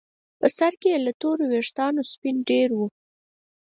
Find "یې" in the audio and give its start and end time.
0.93-0.97